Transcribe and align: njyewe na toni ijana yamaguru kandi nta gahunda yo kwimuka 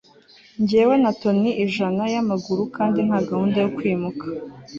njyewe 0.61 0.95
na 1.03 1.11
toni 1.21 1.51
ijana 1.65 2.03
yamaguru 2.13 2.63
kandi 2.75 2.99
nta 3.07 3.19
gahunda 3.29 3.57
yo 3.63 3.69
kwimuka 3.77 4.25